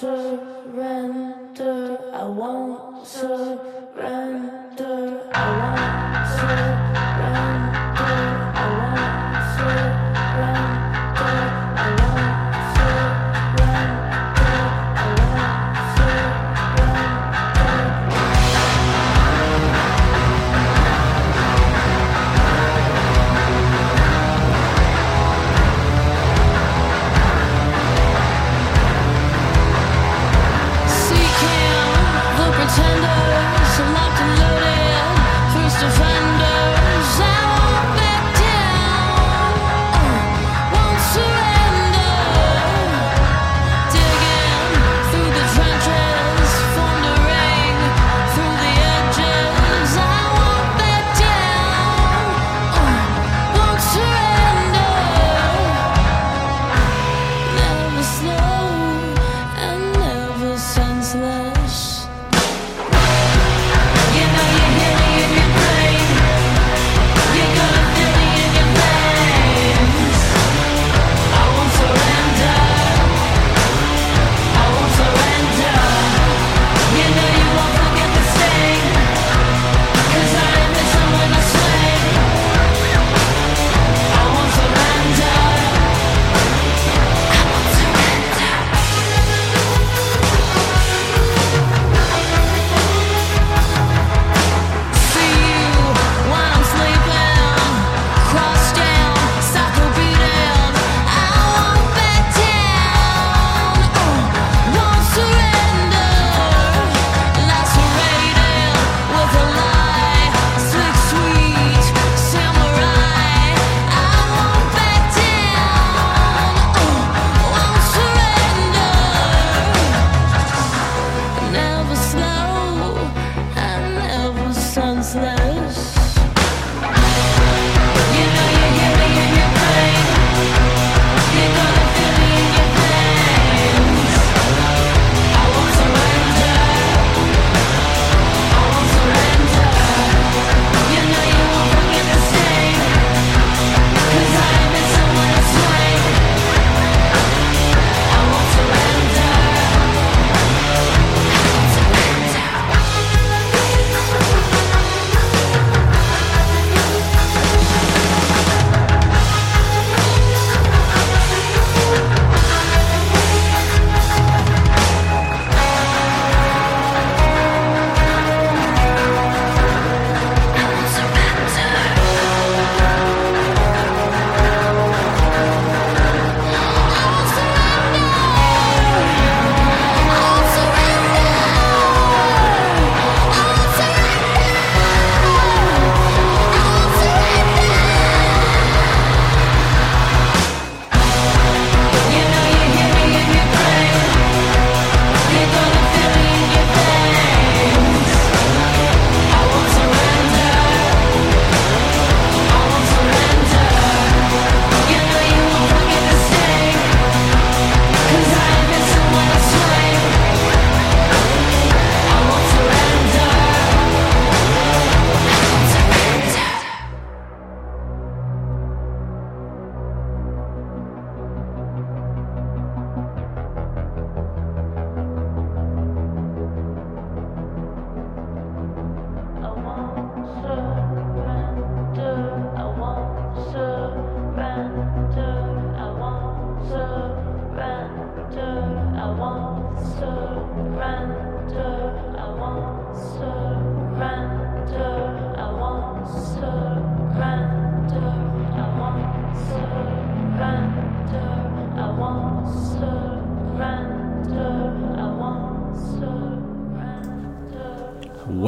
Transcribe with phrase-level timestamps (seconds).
[0.00, 1.98] Surrender.
[2.12, 3.62] I won't surrender.
[5.32, 7.32] I won't surrender.
[8.52, 10.75] I won't surrender.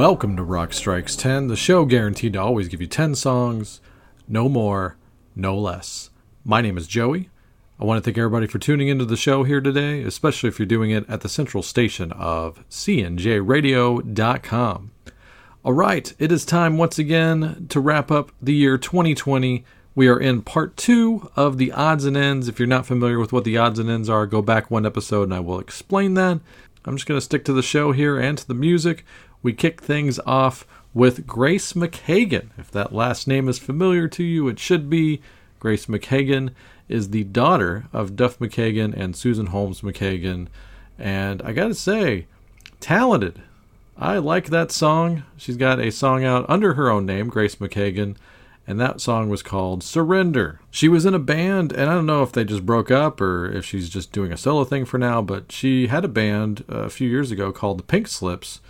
[0.08, 3.82] Welcome to Rock Strikes 10, the show guaranteed to always give you 10 songs,
[4.26, 4.96] no more,
[5.36, 6.08] no less.
[6.46, 7.28] My name is Joey.
[7.78, 10.64] I want to thank everybody for tuning into the show here today, especially if you're
[10.64, 14.90] doing it at the central station of cnjradio.com.
[15.62, 19.62] All right, it is time once again to wrap up the year 2020.
[19.94, 22.48] We are in part two of the odds and ends.
[22.48, 25.24] If you're not familiar with what the odds and ends are, go back one episode
[25.24, 26.40] and I will explain that.
[26.86, 29.04] I'm just going to stick to the show here and to the music.
[29.42, 32.48] We kick things off with Grace McKagan.
[32.58, 35.20] If that last name is familiar to you, it should be.
[35.60, 36.50] Grace McKagan
[36.88, 40.48] is the daughter of Duff McKagan and Susan Holmes McKagan.
[40.98, 42.26] And I got to say,
[42.80, 43.42] talented.
[43.96, 45.24] I like that song.
[45.36, 48.16] She's got a song out under her own name, Grace McKagan,
[48.66, 50.60] and that song was called Surrender.
[50.70, 53.50] She was in a band, and I don't know if they just broke up or
[53.50, 56.88] if she's just doing a solo thing for now, but she had a band a
[56.88, 58.60] few years ago called the Pink Slips,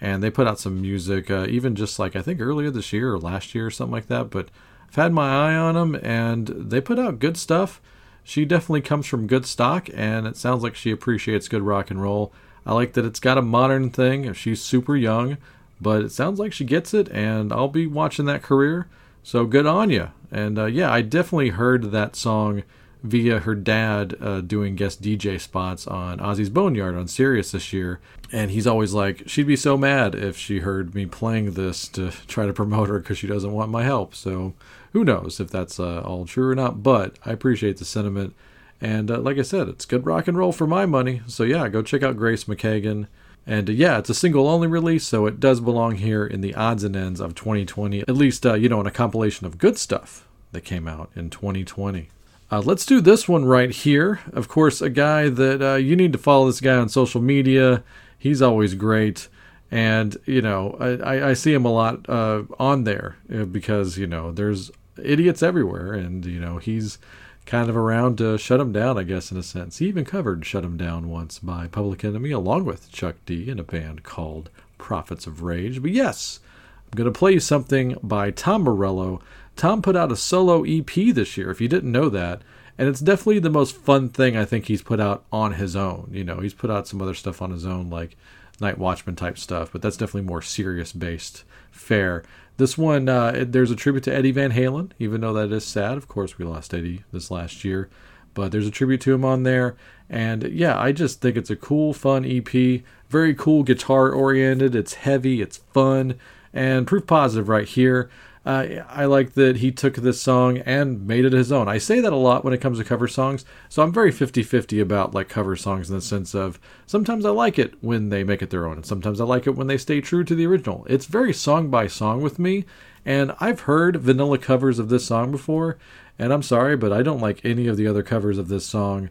[0.00, 3.12] and they put out some music, uh, even just like I think earlier this year
[3.12, 4.30] or last year or something like that.
[4.30, 4.48] But
[4.88, 7.80] I've had my eye on them, and they put out good stuff.
[8.24, 12.00] She definitely comes from good stock, and it sounds like she appreciates good rock and
[12.00, 12.32] roll.
[12.66, 14.32] I like that it's got a modern thing.
[14.34, 15.38] She's super young,
[15.80, 18.86] but it sounds like she gets it, and I'll be watching that career.
[19.22, 20.10] So good on you.
[20.30, 22.62] And uh, yeah, I definitely heard that song
[23.02, 28.00] via her dad uh, doing guest DJ spots on Ozzy's Boneyard on Sirius this year.
[28.32, 32.10] And he's always like, she'd be so mad if she heard me playing this to
[32.26, 34.14] try to promote her because she doesn't want my help.
[34.14, 34.54] So
[34.92, 36.82] who knows if that's uh, all true or not.
[36.82, 38.34] But I appreciate the sentiment.
[38.80, 41.22] And uh, like I said, it's good rock and roll for my money.
[41.26, 43.06] So yeah, go check out Grace McKagan.
[43.46, 46.54] And uh, yeah, it's a single only release, so it does belong here in the
[46.54, 48.00] odds and ends of 2020.
[48.00, 51.30] At least, uh, you know, in a compilation of good stuff that came out in
[51.30, 52.08] 2020.
[52.50, 54.20] Uh, let's do this one right here.
[54.32, 57.82] Of course, a guy that uh, you need to follow this guy on social media.
[58.18, 59.28] He's always great.
[59.70, 64.06] And, you know, I, I see him a lot uh, on there uh, because, you
[64.06, 64.70] know, there's
[65.02, 65.92] idiots everywhere.
[65.92, 66.98] And, you know, he's
[67.44, 69.78] kind of around to shut him down, I guess, in a sense.
[69.78, 73.58] He even covered Shut Him Down once by Public Enemy along with Chuck D in
[73.58, 75.82] a band called Prophets of Rage.
[75.82, 76.40] But yes,
[76.86, 79.20] I'm going to play you something by Tom Morello.
[79.58, 82.42] Tom put out a solo EP this year, if you didn't know that.
[82.78, 86.08] And it's definitely the most fun thing I think he's put out on his own.
[86.12, 88.16] You know, he's put out some other stuff on his own, like
[88.60, 92.22] Night Watchman type stuff, but that's definitely more serious based fare.
[92.56, 95.96] This one, uh, there's a tribute to Eddie Van Halen, even though that is sad.
[95.96, 97.90] Of course, we lost Eddie this last year,
[98.34, 99.76] but there's a tribute to him on there.
[100.08, 102.82] And yeah, I just think it's a cool, fun EP.
[103.08, 104.76] Very cool guitar oriented.
[104.76, 106.14] It's heavy, it's fun,
[106.52, 108.08] and proof positive right here.
[108.46, 111.68] Uh, I like that he took this song and made it his own.
[111.68, 114.42] I say that a lot when it comes to cover songs, so I'm very 50
[114.42, 118.24] 50 about like cover songs in the sense of sometimes I like it when they
[118.24, 120.46] make it their own, and sometimes I like it when they stay true to the
[120.46, 120.86] original.
[120.88, 122.64] It's very song by song with me,
[123.04, 125.76] and I've heard vanilla covers of this song before,
[126.18, 129.10] and I'm sorry, but I don't like any of the other covers of this song.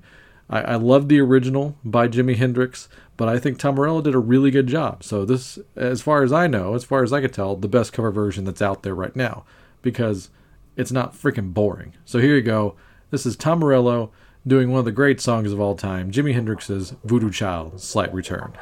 [0.49, 4.19] I, I love the original by Jimi Hendrix, but I think Tom Morello did a
[4.19, 5.03] really good job.
[5.03, 7.93] So this, as far as I know, as far as I could tell, the best
[7.93, 9.43] cover version that's out there right now
[9.81, 10.29] because
[10.75, 11.93] it's not freaking boring.
[12.05, 12.75] So here you go.
[13.09, 14.11] This is Tom Morello
[14.45, 18.53] doing one of the great songs of all time, Jimi Hendrix's Voodoo Child, Slight Return.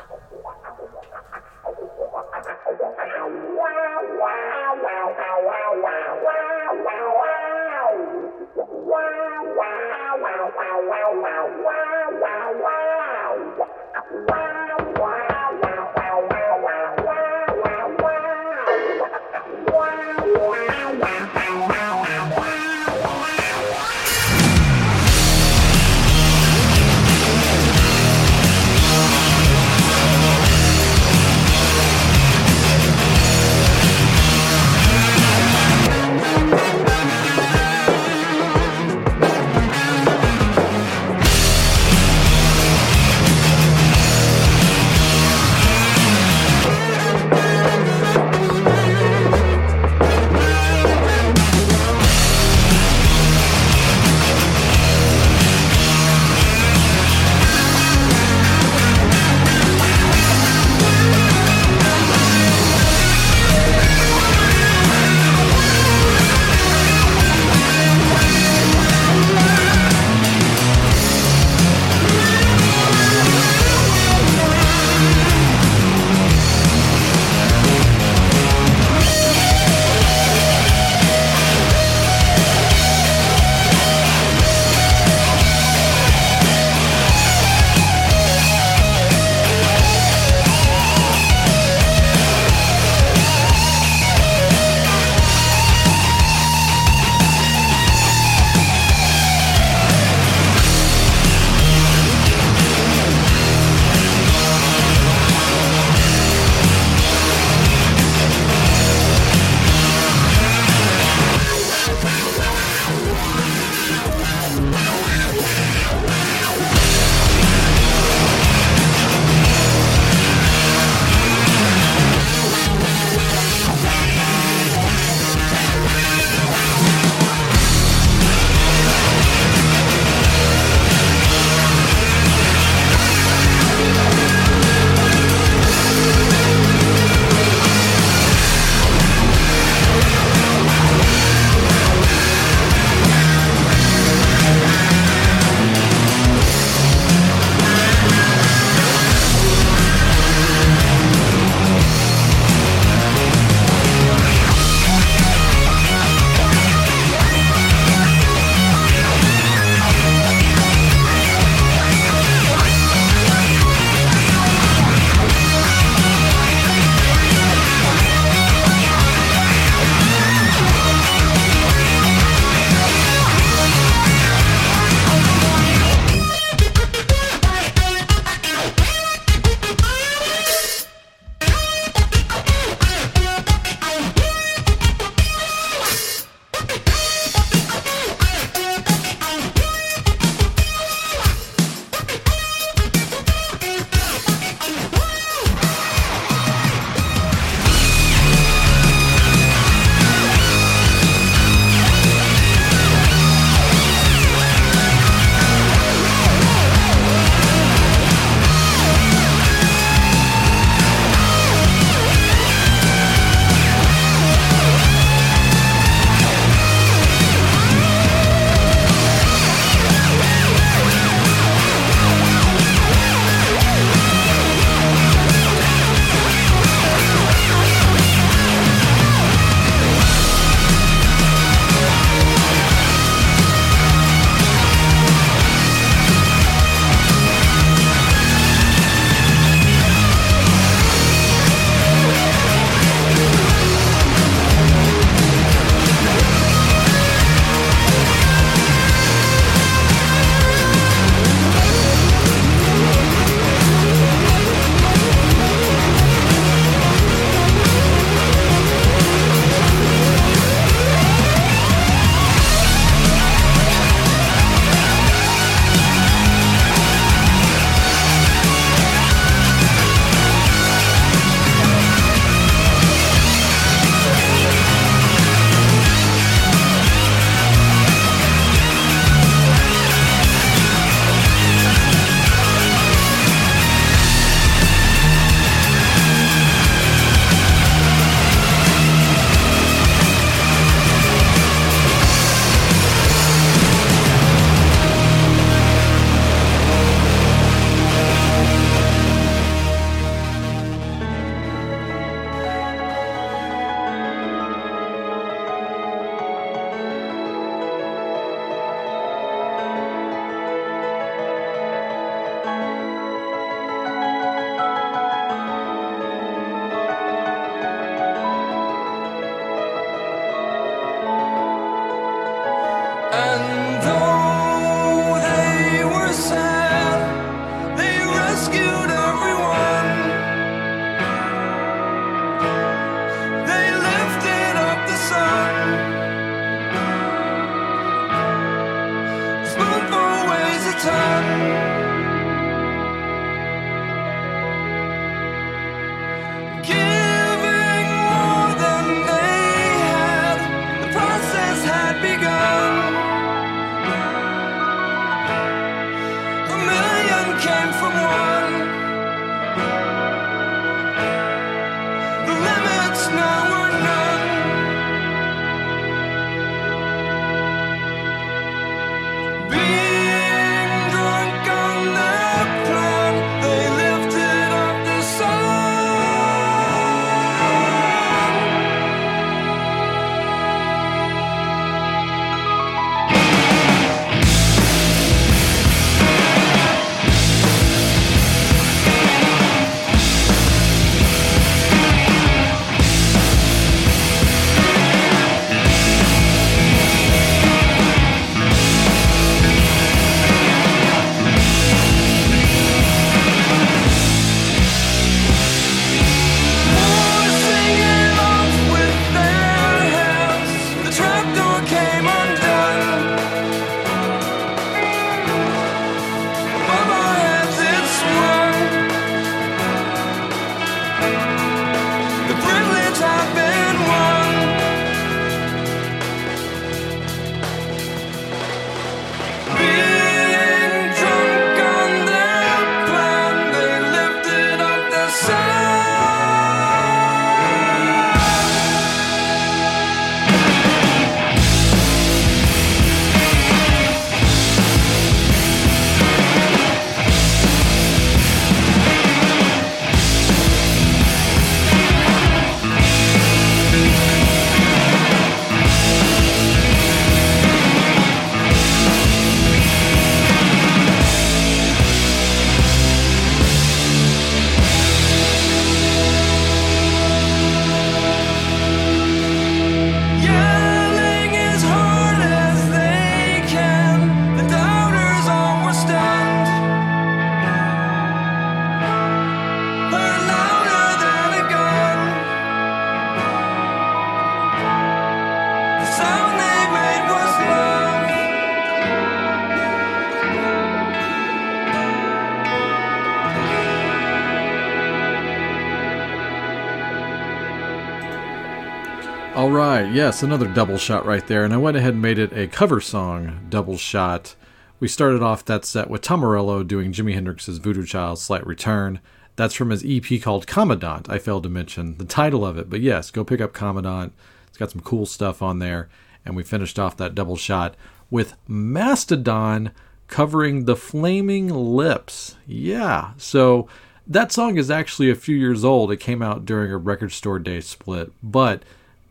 [500.05, 502.79] Yes, another double shot right there, and I went ahead and made it a cover
[502.79, 504.35] song double shot.
[504.79, 508.99] We started off that set with Tom Morello doing Jimi Hendrix's Voodoo Child's Slight Return.
[509.35, 511.09] That's from his EP called Comandante.
[511.09, 514.13] I failed to mention the title of it, but yes, go pick up Comandante.
[514.47, 515.89] It's got some cool stuff on there.
[516.23, 517.75] And we finished off that double shot
[518.11, 519.71] with Mastodon
[520.07, 522.35] covering The Flaming Lips.
[522.45, 523.67] Yeah, so
[524.05, 525.91] that song is actually a few years old.
[525.91, 528.61] It came out during a record store day split, but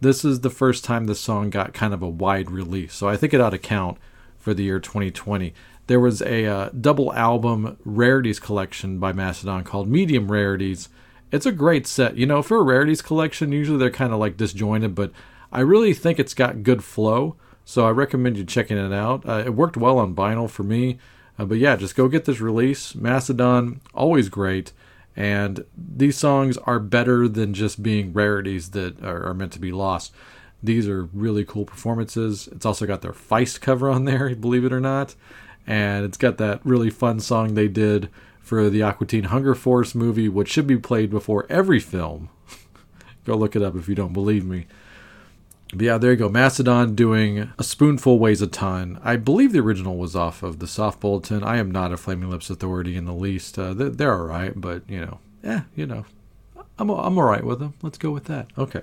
[0.05, 2.93] this is the first time the song got kind of a wide release.
[2.93, 3.97] So I think it ought to count
[4.39, 5.55] for the year 2020.
[5.87, 10.91] There was a uh, double album rarities collection by Mastodon called Medium Rarities.
[11.33, 12.17] It's a great set.
[12.17, 15.11] You know, for a rarities collection, usually they're kind of like disjointed, but
[15.51, 17.37] I really think it's got good flow.
[17.65, 19.27] So I recommend you checking it out.
[19.27, 20.99] Uh, it worked well on vinyl for me.
[21.39, 22.95] Uh, but yeah, just go get this release.
[22.95, 24.73] Mastodon, always great.
[25.17, 29.73] And these songs are better than just being rarities that are, are meant to be
[29.73, 30.13] lost.
[30.63, 32.49] These are really cool performances.
[32.49, 35.15] It's also got their Feist cover on there, believe it or not.
[35.67, 39.95] And it's got that really fun song they did for the Aqua Teen Hunger Force
[39.95, 42.29] movie, which should be played before every film.
[43.25, 44.67] go look it up if you don't believe me.
[45.75, 46.29] But yeah, there you go.
[46.29, 49.01] Mastodon doing a spoonful weighs a ton.
[49.03, 51.43] I believe the original was off of the Soft Bulletin.
[51.43, 53.59] I am not a Flaming Lips authority in the least.
[53.59, 56.05] Uh, they're, they're all right, but you know, yeah, you know,
[56.79, 57.75] I'm I'm all right with them.
[57.83, 58.49] Let's go with that.
[58.57, 58.83] Okay.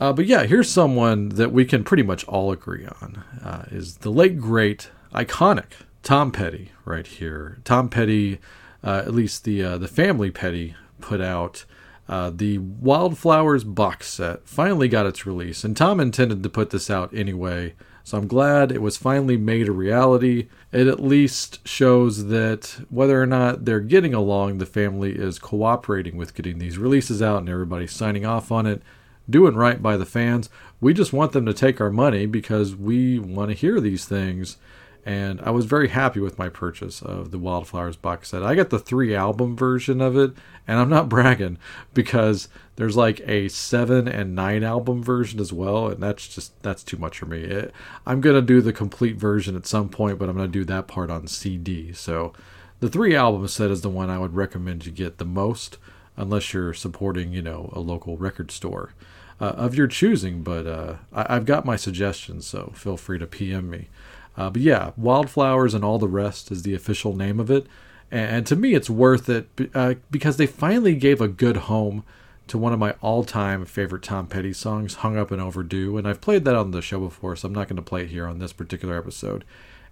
[0.00, 3.98] Uh, but yeah, here's someone that we can pretty much all agree on uh, is
[3.98, 7.58] the late great iconic Tom Petty right here.
[7.64, 8.40] Tom Petty,
[8.82, 11.64] uh, at least the uh, the family Petty put out
[12.10, 14.46] uh, the Wildflowers box set.
[14.46, 17.72] Finally got its release, and Tom intended to put this out anyway.
[18.02, 20.48] So I'm glad it was finally made a reality.
[20.72, 26.16] It at least shows that whether or not they're getting along, the family is cooperating
[26.16, 28.82] with getting these releases out and everybody's signing off on it
[29.28, 30.50] doing right by the fans.
[30.80, 34.56] We just want them to take our money because we want to hear these things.
[35.04, 38.42] And I was very happy with my purchase of the Wildflowers box set.
[38.42, 40.32] I got the three album version of it,
[40.68, 41.58] and I'm not bragging
[41.94, 46.82] because there's like a seven and nine album version as well, and that's just that's
[46.82, 47.40] too much for me.
[47.42, 47.72] It,
[48.06, 51.10] I'm gonna do the complete version at some point, but I'm gonna do that part
[51.10, 51.92] on CD.
[51.92, 52.32] So
[52.80, 55.78] the three album set is the one I would recommend you get the most,
[56.16, 58.94] unless you're supporting, you know, a local record store
[59.40, 60.42] uh, of your choosing.
[60.42, 63.88] But uh, I, I've got my suggestions, so feel free to PM me.
[64.36, 67.66] Uh, but yeah, Wildflowers and All the Rest is the official name of it.
[68.10, 72.02] And, to me, it's worth it uh, because they finally gave a good home
[72.48, 75.96] to one of my all time favorite Tom Petty songs, Hung Up and Overdue.
[75.96, 78.10] And I've played that on the show before, so I'm not going to play it
[78.10, 79.44] here on this particular episode.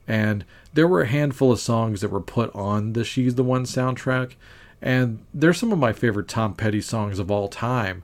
[0.09, 3.65] And there were a handful of songs that were put on the She's the One
[3.65, 4.35] soundtrack.
[4.83, 8.03] And they're some of my favorite Tom Petty songs of all time.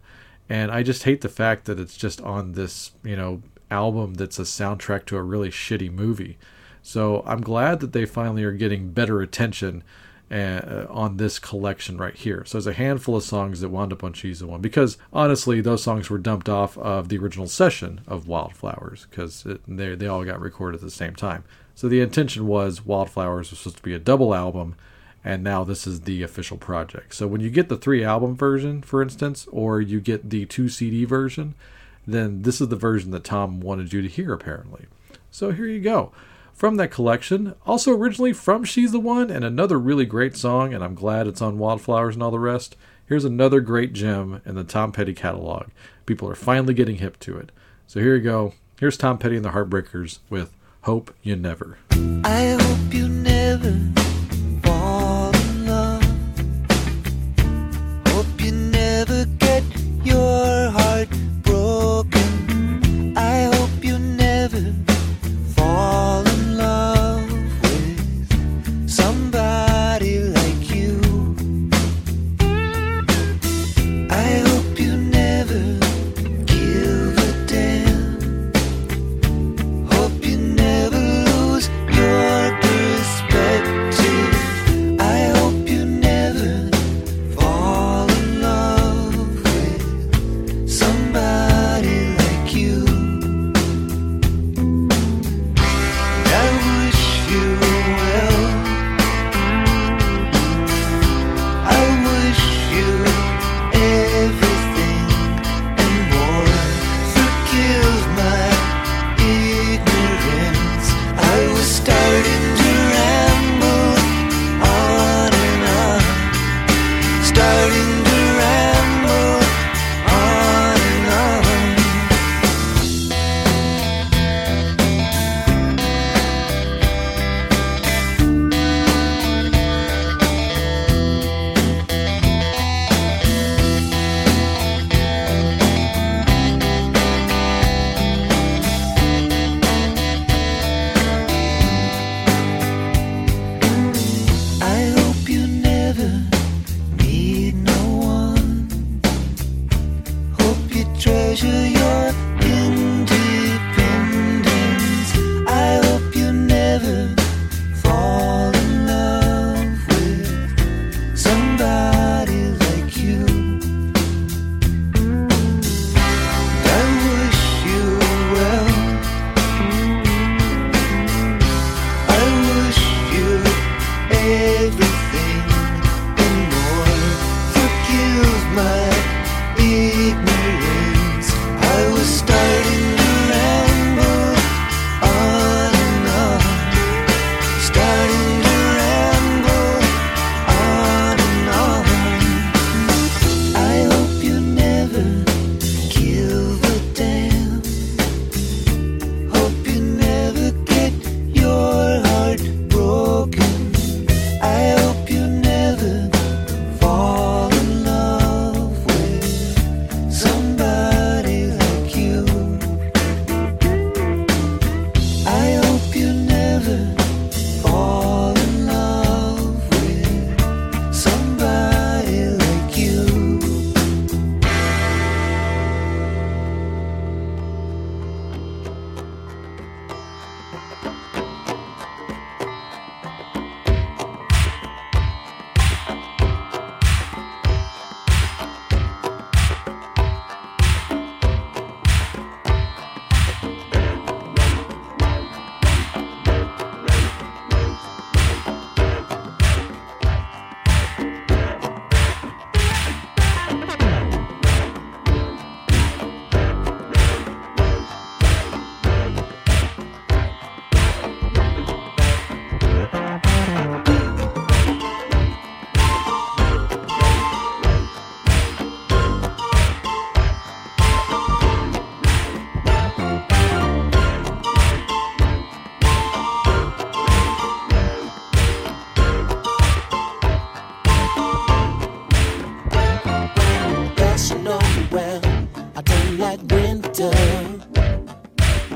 [0.48, 3.42] And I just hate the fact that it's just on this, you know,
[3.74, 6.38] album that's a soundtrack to a really shitty movie.
[6.82, 9.82] So I'm glad that they finally are getting better attention
[10.30, 12.44] uh, on this collection right here.
[12.46, 15.82] So there's a handful of songs that wound up on the One because honestly, those
[15.82, 20.40] songs were dumped off of the original session of Wildflowers because they they all got
[20.40, 21.44] recorded at the same time.
[21.74, 24.76] So the intention was Wildflowers was supposed to be a double album,
[25.24, 27.14] and now this is the official project.
[27.14, 30.68] So when you get the three album version, for instance, or you get the two
[30.68, 31.54] CD version,
[32.06, 34.86] then this is the version that Tom wanted you to hear apparently.
[35.30, 36.12] So here you go
[36.52, 37.54] from that collection.
[37.66, 41.42] Also, originally from She's the One, and another really great song, and I'm glad it's
[41.42, 42.76] on Wildflowers and all the rest.
[43.06, 45.68] Here's another great gem in the Tom Petty catalog.
[46.06, 47.52] People are finally getting hip to it.
[47.86, 48.54] So here you go.
[48.80, 51.78] Here's Tom Petty and the Heartbreakers with Hope You Never.
[52.24, 54.03] I hope you never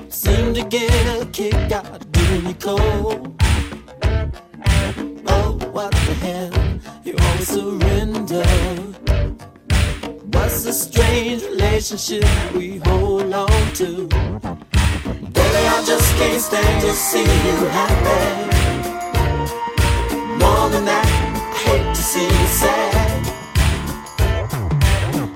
[0.08, 0.90] seem to get
[1.20, 3.34] a kick out of doing you cold.
[5.26, 6.52] Oh, what the hell?
[7.04, 8.44] You always surrender.
[10.32, 14.06] What's the strange relationship we hold on to?
[15.36, 18.48] Baby, I just can't stand to see you happy.
[20.38, 23.26] More than that, I hate to see you sad.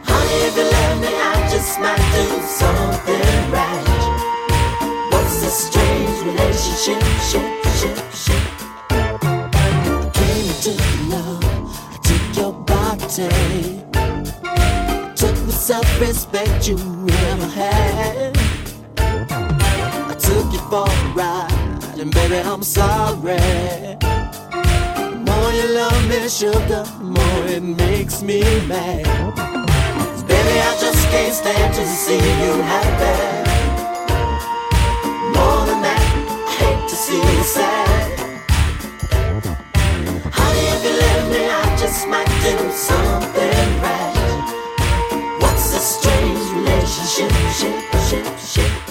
[0.04, 3.71] Honey, if you let me, I just might do something rash.
[10.64, 10.74] Into
[11.08, 13.28] love, I took your body.
[15.14, 16.76] Took the self-respect you
[17.30, 18.36] ever had.
[18.98, 23.38] I took you for a ride, and baby, I'm sorry.
[24.00, 29.34] The more you love me, sugar, the more it makes me mad.
[30.26, 33.41] baby, I just can't stand to see you happy.
[42.42, 42.72] Just might
[48.10, 48.81] do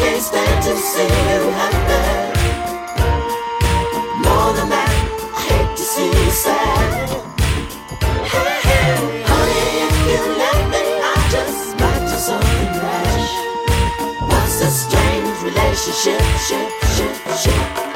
[0.00, 2.00] can't stand to see you happy.
[4.24, 4.92] More than that,
[5.36, 7.10] I hate to see you sad.
[9.30, 13.30] Honey, if you let me, I just might do something rash.
[14.30, 16.20] What's this strange relationship?
[16.46, 17.60] Ship, ship, ship.
[17.76, 17.89] Ship,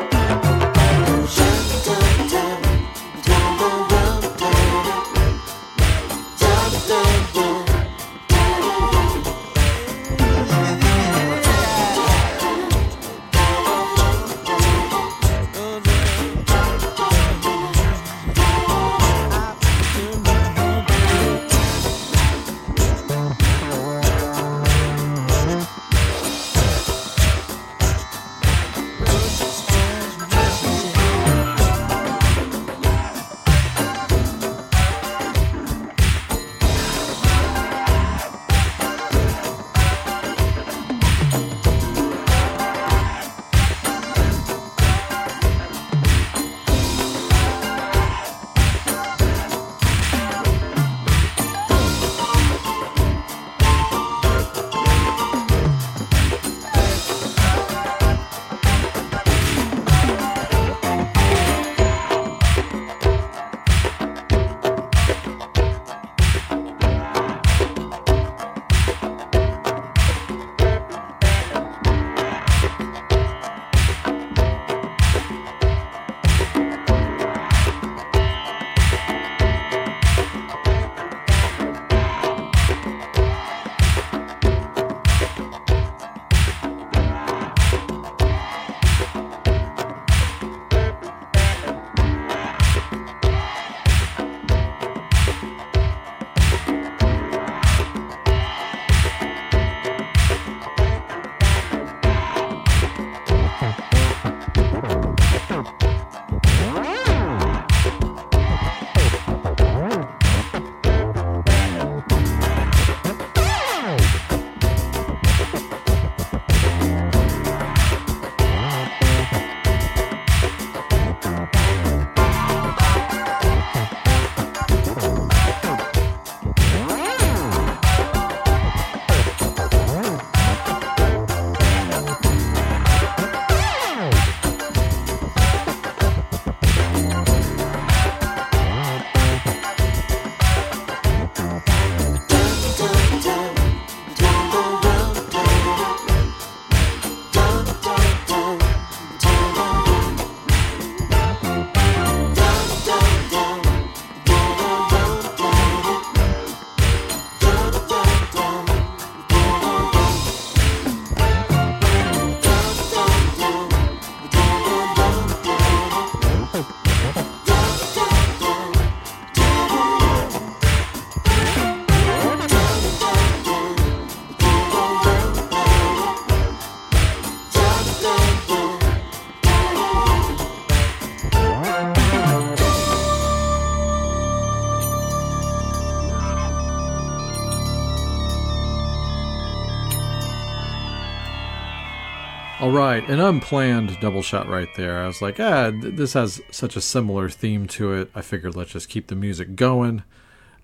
[192.64, 195.02] All right, an unplanned double shot right there.
[195.02, 198.10] I was like, ah, th- this has such a similar theme to it.
[198.14, 200.02] I figured let's just keep the music going.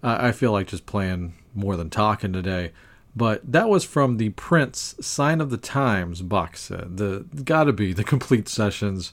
[0.02, 2.72] Uh, I feel like just playing more than talking today.
[3.14, 6.96] But that was from the Prince Sign of the Times box set.
[6.96, 9.12] The gotta be the complete sessions.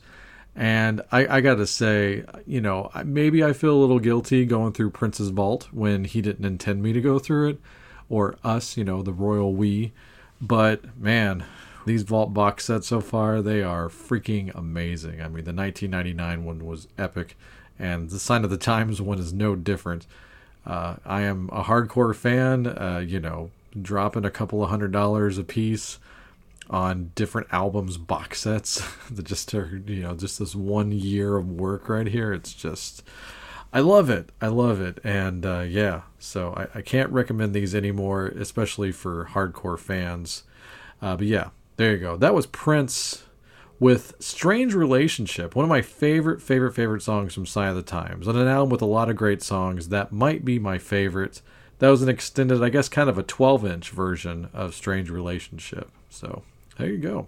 [0.56, 4.92] And I, I gotta say, you know, maybe I feel a little guilty going through
[4.92, 7.60] Prince's vault when he didn't intend me to go through it,
[8.08, 9.92] or us, you know, the royal we.
[10.40, 11.44] But man,
[11.88, 15.22] these vault box sets so far, they are freaking amazing.
[15.22, 17.38] I mean, the 1999 one was epic,
[17.80, 20.06] and the Sign of the Times one is no different.
[20.66, 25.38] Uh, I am a hardcore fan, uh, you know, dropping a couple of hundred dollars
[25.38, 26.00] a piece
[26.70, 31.50] on different albums box sets that just are you know just this one year of
[31.50, 33.04] work right here it's just
[33.72, 37.74] i love it i love it and uh, yeah so I, I can't recommend these
[37.74, 40.44] anymore especially for hardcore fans
[41.02, 42.18] uh, but yeah there you go.
[42.18, 43.24] That was prince
[43.80, 48.28] with strange relationship one of my favorite favorite favorite songs from sign of the times.
[48.28, 51.42] On an album with a lot of great songs that might be my favorite.
[51.80, 55.92] That was an extended i guess kind of a 12 inch version of strange relationship.
[56.10, 56.42] So
[56.78, 57.28] there you go.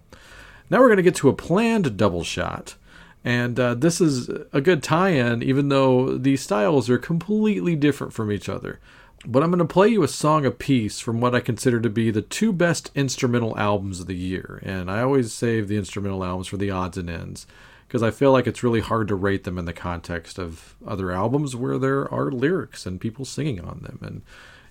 [0.70, 2.76] Now we're going to get to a planned double shot.
[3.24, 8.32] And uh, this is a good tie-in even though these styles are completely different from
[8.32, 8.80] each other
[9.26, 11.90] but i'm going to play you a song a piece from what i consider to
[11.90, 16.24] be the two best instrumental albums of the year and i always save the instrumental
[16.24, 17.46] albums for the odds and ends
[17.88, 21.12] because i feel like it's really hard to rate them in the context of other
[21.12, 24.22] albums where there are lyrics and people singing on them and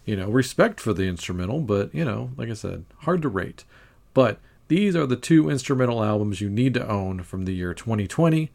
[0.05, 3.65] you know respect for the instrumental but you know like i said hard to rate
[4.15, 8.51] but these are the two instrumental albums you need to own from the year 2020.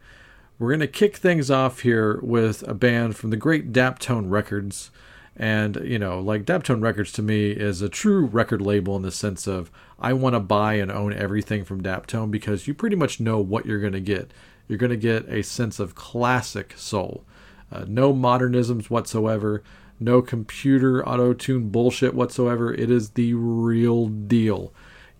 [0.58, 4.92] We're going to kick things off here with a band from the great Daptone Records.
[5.36, 9.10] And, you know, like Daptone Records to me is a true record label in the
[9.10, 13.18] sense of I want to buy and own everything from Daptone because you pretty much
[13.18, 14.30] know what you're going to get.
[14.68, 17.24] You're going to get a sense of classic soul.
[17.72, 19.62] Uh, no modernisms whatsoever,
[19.98, 22.72] no computer auto tune bullshit whatsoever.
[22.72, 24.72] It is the real deal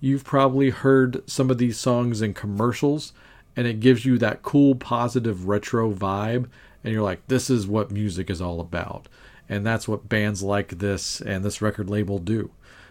[0.04, 3.14] you've probably heard some of these songs in commercials
[3.56, 6.46] and it gives you that cool positive retro vibe
[6.84, 9.08] and you're like this is what music is all about
[9.48, 12.50] and that's what bands like this and this record label do.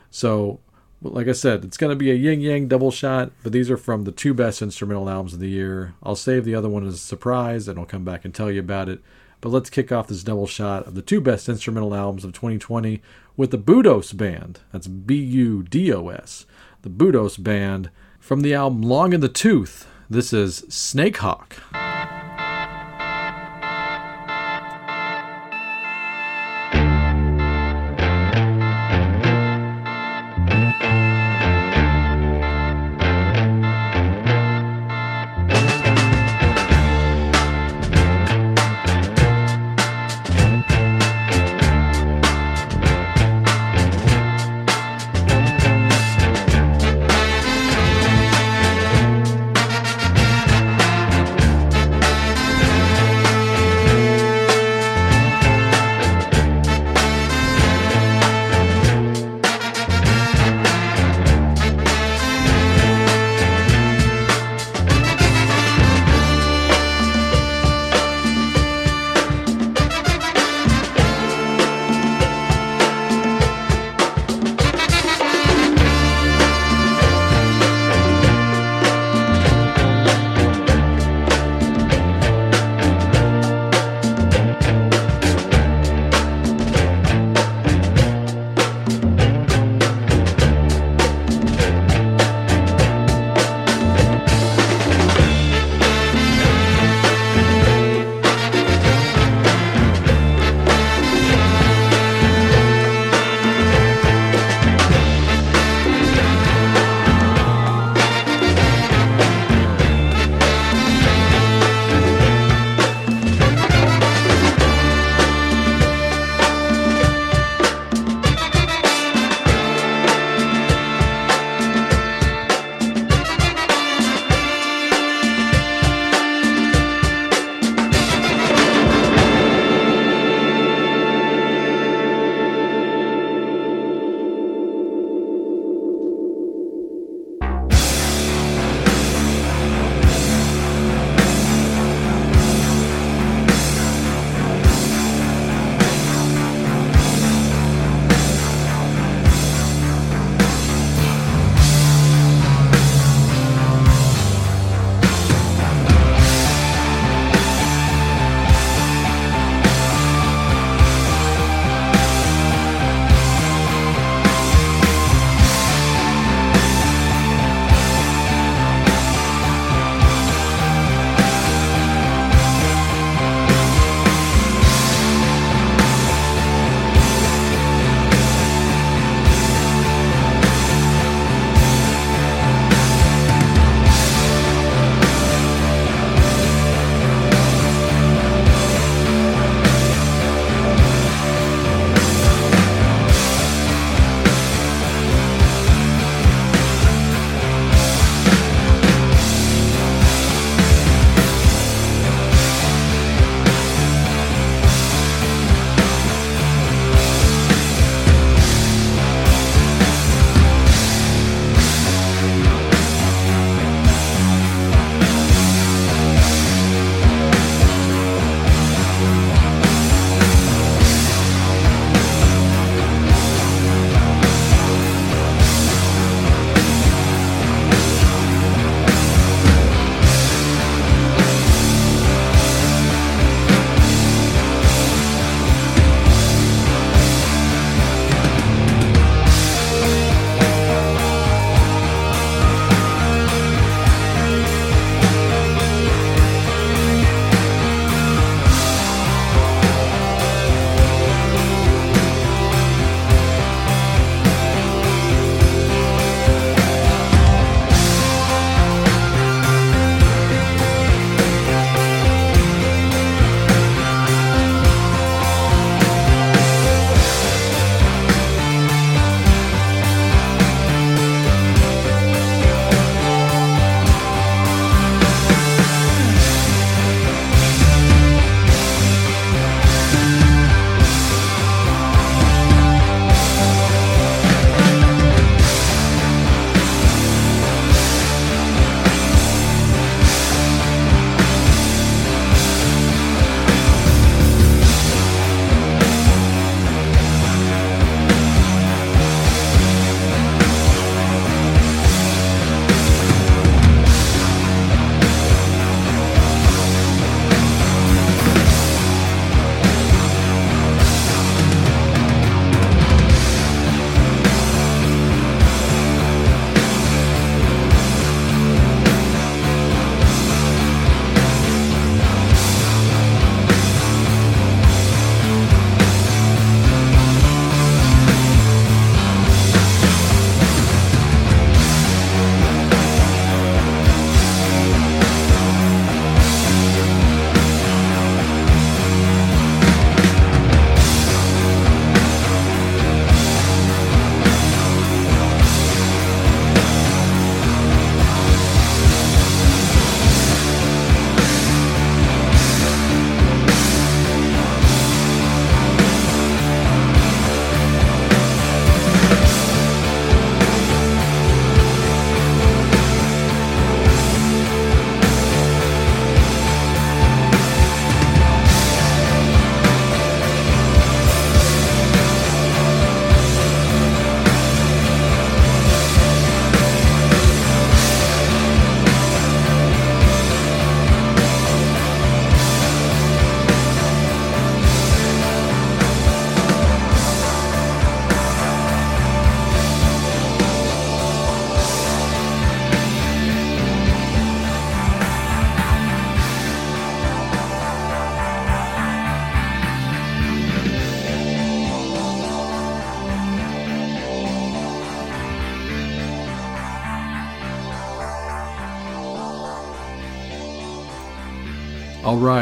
[0.09, 0.59] So
[1.05, 3.75] like i said it's going to be a yin yang double shot but these are
[3.75, 5.95] from the two best instrumental albums of the year.
[6.01, 8.61] I'll save the other one as a surprise and i'll come back and tell you
[8.61, 9.01] about it.
[9.41, 13.01] But let's kick off this double shot of the two best instrumental albums of 2020
[13.35, 14.61] with the budos band.
[14.71, 16.45] That's b-u-d-o-s
[16.83, 17.89] the Budos Band.
[18.19, 20.61] From the album Long in the Tooth, this is.
[20.69, 21.92] Snakehawk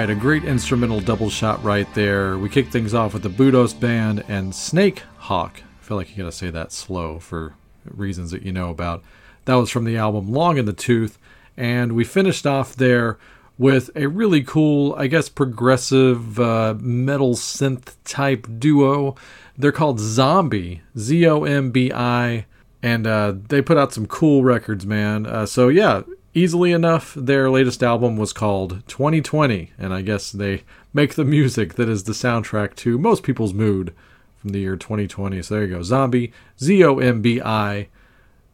[0.01, 2.35] right, a great instrumental double shot right there.
[2.35, 5.61] We kick things off with the Budos Band and Snake Hawk.
[5.79, 7.53] I feel like you gotta say that slow for
[7.85, 9.03] reasons that you know about.
[9.45, 11.19] That was from the album Long in the Tooth,
[11.55, 13.19] and we finished off there
[13.59, 19.15] with a really cool, I guess, progressive uh, metal synth type duo.
[19.55, 22.47] They're called Zombi, Z O M B I,
[22.81, 25.27] and uh, they put out some cool records, man.
[25.27, 26.01] Uh, so yeah,
[26.33, 30.63] easily enough, their latest album was called 2020, and I guess they
[30.93, 33.93] make the music that is the soundtrack to most people's mood
[34.37, 35.41] from the year 2020.
[35.41, 37.87] So there you go, Zombi, Z O M B I.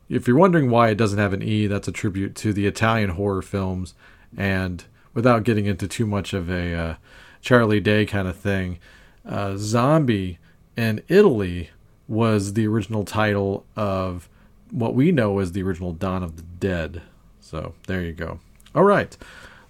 [0.09, 3.11] If you're wondering why it doesn't have an E, that's a tribute to the Italian
[3.11, 3.93] horror films.
[4.37, 6.95] And without getting into too much of a uh,
[7.41, 8.79] Charlie Day kind of thing,
[9.27, 10.39] uh, Zombie
[10.77, 11.71] in Italy
[12.07, 14.29] was the original title of
[14.71, 17.01] what we know as the original Dawn of the Dead.
[17.47, 18.39] So there you go.
[18.75, 19.15] All right,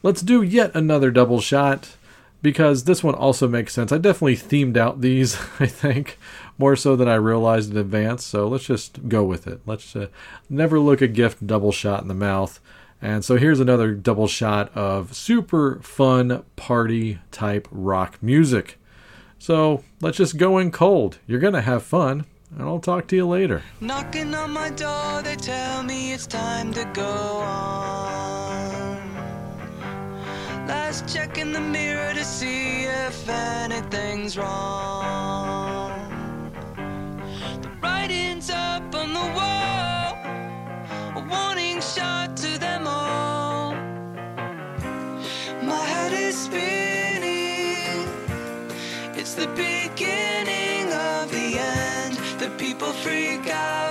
[0.02, 1.96] let's do yet another double shot
[2.42, 3.92] because this one also makes sense.
[3.92, 6.18] I definitely themed out these, I think,
[6.58, 8.26] more so than I realized in advance.
[8.26, 9.62] So let's just go with it.
[9.66, 10.08] Let's uh,
[10.50, 12.60] never look a gift double shot in the mouth.
[13.00, 18.80] And so here's another double shot of super fun party type rock music.
[19.38, 21.20] So let's just go in cold.
[21.28, 23.64] You're going to have fun, and I'll talk to you later.
[23.82, 28.98] Knocking on my door, they tell me it's time to go on.
[30.68, 35.92] Last check in the mirror to see if anything's wrong.
[37.62, 40.18] The writing's up on the wall,
[41.16, 42.67] a warning shot to them
[52.50, 53.87] people freak out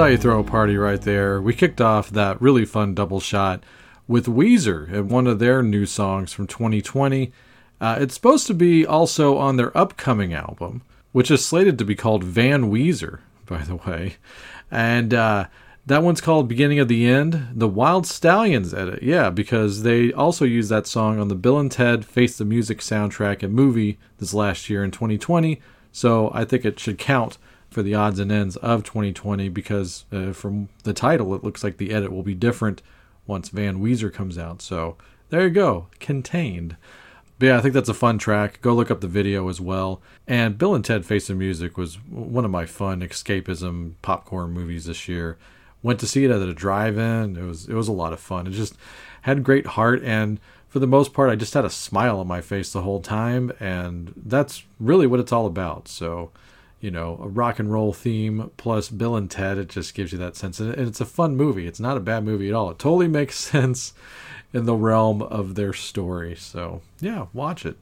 [0.00, 1.42] how you throw a party right there.
[1.42, 3.62] We kicked off that really fun double shot
[4.08, 7.30] with Weezer and one of their new songs from 2020.
[7.82, 10.80] Uh, it's supposed to be also on their upcoming album,
[11.12, 14.16] which is slated to be called Van Weezer, by the way.
[14.70, 15.48] And uh,
[15.84, 19.02] that one's called Beginning of the End, the Wyld Stallyns edit.
[19.02, 22.78] Yeah, because they also used that song on the Bill and Ted Face the Music
[22.78, 25.60] soundtrack and movie this last year in 2020.
[25.92, 27.36] So I think it should count
[27.70, 31.76] for the odds and ends of 2020 because uh, from the title, it looks like
[31.76, 32.82] the edit will be different
[33.26, 34.60] once Van Weezer comes out.
[34.60, 34.96] So
[35.30, 36.76] there you go, contained.
[37.38, 38.60] But yeah, I think that's a fun track.
[38.60, 40.02] Go look up the video as well.
[40.26, 44.84] And Bill and Ted Face the Music was one of my fun escapism popcorn movies
[44.84, 45.38] this year.
[45.82, 47.36] Went to see it at a drive-in.
[47.36, 48.46] It was it was a lot of fun.
[48.46, 48.74] It just
[49.22, 52.40] had great heart and for the most part I just had a smile on my
[52.40, 55.88] face the whole time and that's really what it's all about.
[55.88, 56.32] So,
[56.80, 60.18] you know, a rock and roll theme plus Bill and Ted, it just gives you
[60.18, 60.60] that sense.
[60.60, 61.66] And it's a fun movie.
[61.66, 62.70] It's not a bad movie at all.
[62.70, 63.92] It totally makes sense
[64.52, 66.34] in the realm of their story.
[66.34, 67.76] So, yeah, watch it.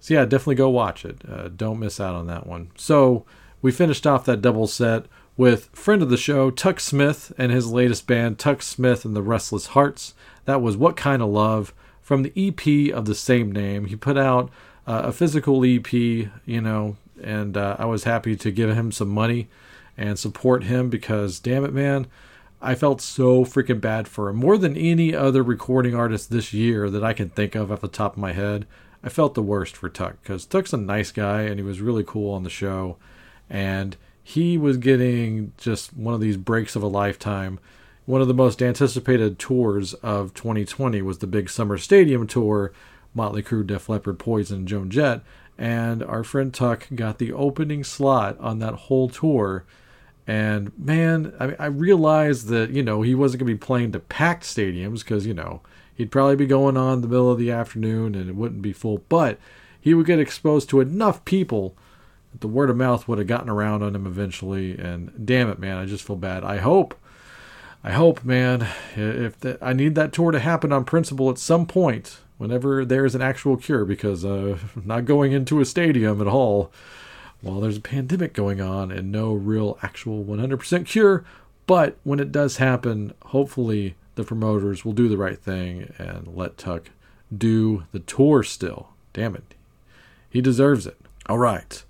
[0.00, 1.22] So, yeah, definitely go watch it.
[1.28, 2.70] Uh, don't miss out on that one.
[2.76, 3.24] So,
[3.62, 5.04] we finished off that double set
[5.36, 9.22] with friend of the show, Tuck Smith, and his latest band, Tuck Smith and the
[9.22, 10.14] Restless Hearts.
[10.44, 13.86] That was What Kind of Love from the EP of the same name.
[13.86, 14.50] He put out
[14.86, 19.08] uh, a physical EP, you know, and uh, I was happy to give him some
[19.08, 19.48] money
[19.96, 22.06] and support him because, damn it, man,
[22.62, 24.36] I felt so freaking bad for him.
[24.36, 27.88] More than any other recording artist this year that I can think of off the
[27.88, 28.66] top of my head,
[29.02, 32.04] I felt the worst for Tuck because Tuck's a nice guy and he was really
[32.04, 32.96] cool on the show.
[33.48, 37.58] And he was getting just one of these breaks of a lifetime.
[38.04, 42.72] One of the most anticipated tours of 2020 was the big summer stadium tour
[43.14, 45.22] Motley Crue, Def Leppard, Poison, Joan Jett.
[45.60, 49.66] And our friend Tuck got the opening slot on that whole tour.
[50.26, 53.92] And man, I, mean, I realized that, you know, he wasn't going to be playing
[53.92, 55.60] to packed stadiums because, you know,
[55.94, 59.02] he'd probably be going on the middle of the afternoon and it wouldn't be full.
[59.10, 59.38] But
[59.78, 61.76] he would get exposed to enough people
[62.32, 64.78] that the word of mouth would have gotten around on him eventually.
[64.78, 66.42] And damn it, man, I just feel bad.
[66.42, 66.94] I hope,
[67.84, 71.66] I hope, man, if the, I need that tour to happen on principle at some
[71.66, 76.72] point whenever there's an actual cure, because uh, not going into a stadium at all
[77.42, 81.22] while there's a pandemic going on and no real actual 100% cure.
[81.66, 86.56] But when it does happen, hopefully the promoters will do the right thing and let
[86.56, 86.88] Tuck
[87.36, 88.88] do the tour still.
[89.12, 89.54] Damn it.
[90.30, 90.98] He deserves it.
[91.26, 91.84] All right.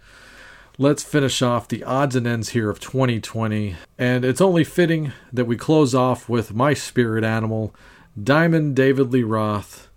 [0.78, 3.76] Let's finish off the odds and ends here of 2020.
[3.96, 7.72] And it's only fitting that we close off with my spirit animal,
[8.20, 9.89] Diamond David Lee Roth.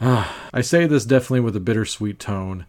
[0.02, 2.64] I say this definitely with a bittersweet tone.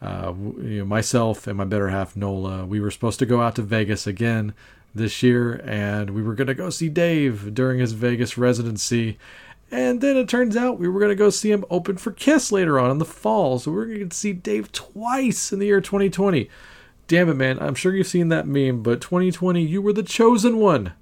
[0.00, 3.56] Uh, you know, myself and my better half Nola, we were supposed to go out
[3.56, 4.54] to Vegas again
[4.94, 9.18] this year, and we were going to go see Dave during his Vegas residency.
[9.72, 12.52] And then it turns out we were going to go see him open for Kiss
[12.52, 13.58] later on in the fall.
[13.58, 16.48] So we're going to see Dave twice in the year 2020.
[17.08, 17.58] Damn it, man.
[17.58, 20.92] I'm sure you've seen that meme, but 2020, you were the chosen one.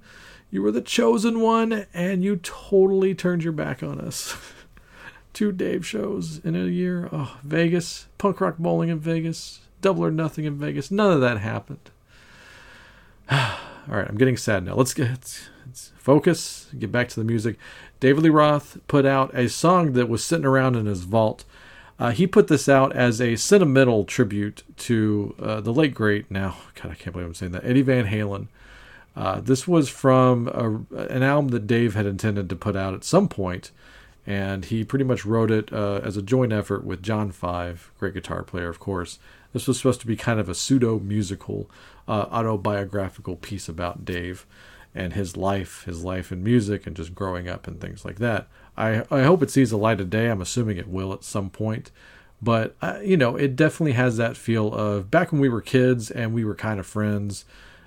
[0.49, 4.35] You were the chosen one, and you totally turned your back on us.
[5.37, 7.09] Two Dave shows in a year.
[7.11, 10.89] Oh, Vegas, punk rock bowling in Vegas, double or nothing in Vegas.
[10.89, 11.91] None of that happened.
[13.31, 13.37] All
[13.87, 14.73] right, I'm getting sad now.
[14.73, 16.71] Let's get let's, let's focus.
[16.79, 17.57] Get back to the music.
[17.99, 21.45] David Lee Roth put out a song that was sitting around in his vault.
[21.99, 26.57] Uh, he put this out as a sentimental tribute to uh, the late great now.
[26.81, 27.63] God, I can't believe I'm saying that.
[27.63, 28.47] Eddie Van Halen.
[29.15, 33.03] Uh, this was from a, an album that Dave had intended to put out at
[33.03, 33.69] some point,
[34.27, 38.13] and he pretty much wrote it uh, as a joint effort with John Five, great
[38.13, 39.17] guitar player, of course.
[39.53, 41.71] This was supposed to be kind of a pseudo musical,
[42.07, 44.45] uh, autobiographical piece about Dave
[44.93, 48.47] and his life, his life in music, and just growing up and things like that.
[48.75, 50.27] I, I hope it sees the light of day.
[50.27, 51.89] I'm assuming it will at some point.
[52.41, 56.11] But, uh, you know, it definitely has that feel of back when we were kids
[56.11, 57.45] and we were kind of friends.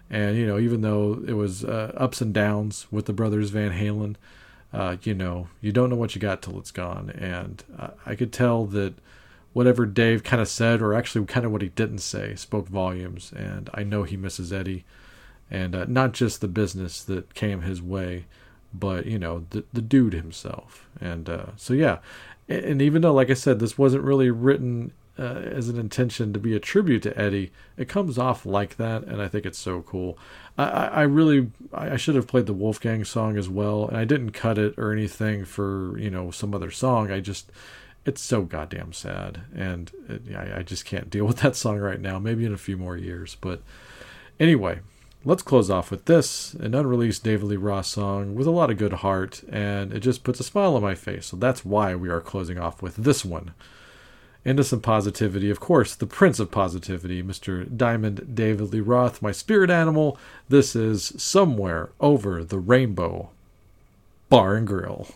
[0.09, 3.72] And, you know, even though it was uh, ups and downs with the brothers Van
[3.72, 4.16] Halen,
[4.72, 7.10] uh, you know, you don't know what you got till it's gone.
[7.10, 8.94] And uh, I could tell that
[9.52, 13.32] whatever Dave kind of said, or actually kind of what he didn't say, spoke volumes.
[13.36, 14.84] And I know he misses Eddie.
[15.50, 18.26] And uh, not just the business that came his way,
[18.72, 20.86] but, you know, the, the dude himself.
[21.00, 21.98] And uh, so, yeah.
[22.48, 26.32] And, and even though, like I said, this wasn't really written uh, as an intention
[26.32, 29.58] to be a tribute to Eddie, it comes off like that, and I think it's
[29.58, 30.18] so cool.
[30.56, 34.06] I, I really, I I should have played the Wolfgang song as well, and I
[34.06, 37.10] didn't cut it or anything for you know some other song.
[37.10, 37.52] I just,
[38.06, 42.00] it's so goddamn sad, and it, I, I just can't deal with that song right
[42.00, 42.18] now.
[42.18, 43.62] Maybe in a few more years, but
[44.38, 44.80] anyway.
[45.22, 48.78] Let's close off with this, an unreleased David Lee Roth song with a lot of
[48.78, 51.26] good heart, and it just puts a smile on my face.
[51.26, 53.52] So that's why we are closing off with this one
[54.45, 55.51] into some positivity.
[55.51, 57.76] Of course, the Prince of Positivity, Mr.
[57.76, 60.18] Diamond David Lee Roth, my spirit animal.
[60.49, 63.30] This is Somewhere Over the Rainbow
[64.28, 65.09] Bar and Grill.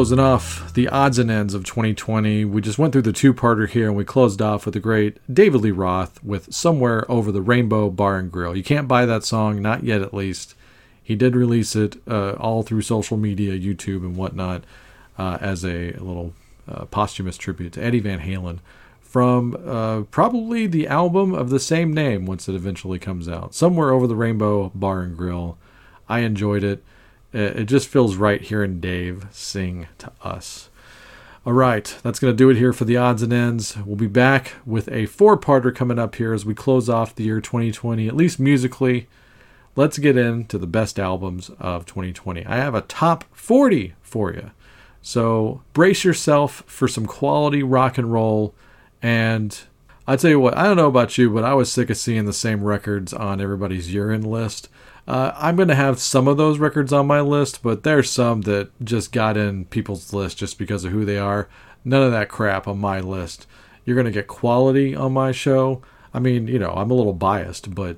[0.00, 3.68] Closing off the odds and ends of 2020, we just went through the two parter
[3.68, 7.42] here and we closed off with the great David Lee Roth with Somewhere Over the
[7.42, 8.56] Rainbow Bar and Grill.
[8.56, 10.54] You can't buy that song, not yet at least.
[11.02, 14.64] He did release it uh, all through social media, YouTube, and whatnot,
[15.18, 16.32] uh, as a, little
[16.66, 18.60] uh, posthumous tribute to Eddie Van Halen
[19.02, 23.54] from uh, probably the album of the same name once it eventually comes out.
[23.54, 25.58] Somewhere Over the Rainbow Bar and Grill.
[26.08, 26.82] I enjoyed it.
[27.32, 30.68] It just feels right hearing Dave sing to us.
[31.46, 33.76] All right, that's going to do it here for the odds and ends.
[33.78, 37.24] We'll be back with a four parter coming up here as we close off the
[37.24, 39.08] year 2020, at least musically.
[39.76, 42.44] Let's get into the best albums of 2020.
[42.44, 44.50] I have a top 40 for you.
[45.00, 48.54] So brace yourself for some quality rock and roll.
[49.00, 49.58] And
[50.06, 52.26] I tell you what, I don't know about you, but I was sick of seeing
[52.26, 54.68] the same records on everybody's urine list.
[55.06, 58.42] Uh, I'm going to have some of those records on my list, but there's some
[58.42, 61.48] that just got in people's list just because of who they are.
[61.84, 63.46] None of that crap on my list.
[63.84, 65.82] You're going to get quality on my show.
[66.12, 67.96] I mean, you know, I'm a little biased, but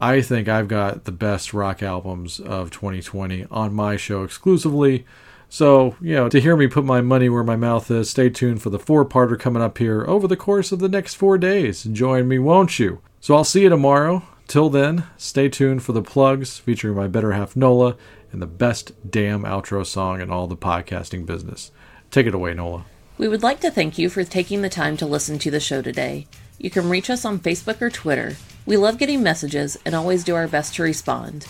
[0.00, 5.06] I think I've got the best rock albums of 2020 on my show exclusively.
[5.48, 8.62] So, you know, to hear me put my money where my mouth is, stay tuned
[8.62, 11.84] for the four parter coming up here over the course of the next four days.
[11.84, 13.00] Join me, won't you?
[13.20, 14.22] So I'll see you tomorrow.
[14.52, 17.96] Till then, stay tuned for the plugs featuring my better half Nola
[18.30, 21.70] and the best damn outro song in all the podcasting business.
[22.10, 22.84] Take it away, Nola.
[23.16, 25.80] We would like to thank you for taking the time to listen to the show
[25.80, 26.26] today.
[26.58, 28.36] You can reach us on Facebook or Twitter.
[28.66, 31.46] We love getting messages and always do our best to respond.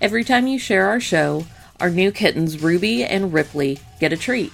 [0.00, 1.46] Every time you share our show,
[1.78, 4.52] our new kittens Ruby and Ripley get a treat.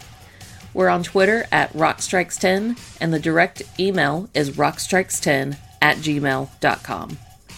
[0.74, 7.18] We're on Twitter at Rockstrikes10 and the direct email is rockstrikes10 at gmail.com.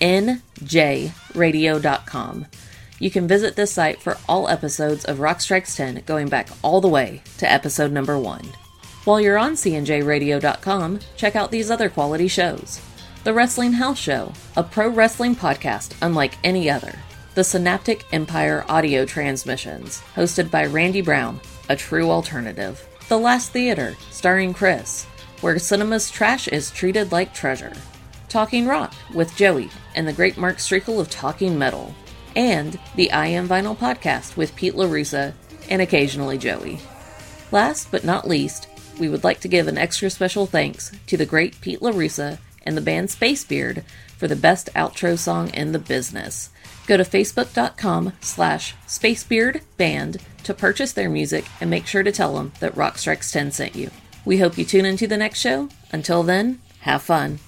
[0.00, 2.46] cnjradio.com.
[3.00, 6.80] You can visit this site for all episodes of Rock Strikes 10 going back all
[6.80, 8.44] the way to episode number 1.
[9.04, 12.80] While you're on cnjradio.com, check out these other quality shows.
[13.24, 16.94] The Wrestling House Show, a pro wrestling podcast unlike any other.
[17.34, 22.84] The Synaptic Empire audio transmissions, hosted by Randy Brown, a true alternative.
[23.08, 25.04] The Last Theater, starring Chris,
[25.40, 27.72] where cinema's trash is treated like treasure.
[28.28, 31.92] Talking Rock with Joey and the great Mark Strigl of Talking Metal.
[32.36, 35.34] And the I Am Vinyl podcast with Pete LaRussa
[35.68, 36.78] and occasionally Joey.
[37.50, 38.68] Last but not least,
[39.00, 42.76] we would like to give an extra special thanks to the great Pete LaRussa and
[42.76, 43.82] the band Spacebeard
[44.16, 46.50] for the best outro song in the business.
[46.86, 52.52] Go to facebook.com slash spacebeardband to purchase their music and make sure to tell them
[52.60, 53.90] that Rock Strikes 10 sent you.
[54.24, 55.68] We hope you tune into the next show.
[55.90, 57.40] Until then, have fun.